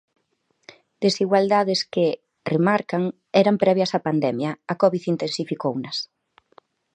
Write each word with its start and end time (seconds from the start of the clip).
Desigualdades 1.05 1.81
que 1.93 2.05
─remarcan─ 2.51 3.03
eran 3.41 3.59
previas 3.63 3.91
á 3.97 3.99
pandemia; 4.07 4.51
a 4.71 4.73
Covid 4.81 5.03
intensificounas. 5.13 5.97